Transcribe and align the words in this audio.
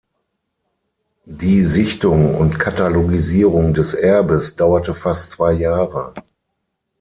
Die 1.27 1.63
Sichtung 1.63 2.33
und 2.35 2.57
Katalogisierung 2.57 3.75
des 3.75 3.93
Erbes 3.93 4.55
dauerte 4.55 4.95
fast 4.95 5.29
zwei 5.29 5.51
Jahre. 5.53 6.15